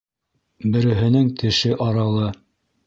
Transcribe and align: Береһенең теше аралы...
Береһенең 0.77 1.31
теше 1.43 1.75
аралы... 1.91 2.37